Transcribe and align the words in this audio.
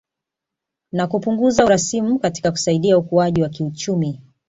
Na 0.91 1.07
kupunguza 1.07 1.65
urasimu 1.65 2.19
katika 2.19 2.51
kusaidia 2.51 2.97
ukuaji 2.97 3.41
wa 3.41 3.49
kiuchumi 3.49 4.19